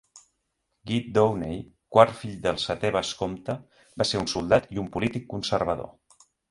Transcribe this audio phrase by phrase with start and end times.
[0.91, 1.59] Guy Dawnay,
[1.97, 3.59] quart fill del setè vescomte,
[4.03, 5.97] va ser un soldat i un polític conservador.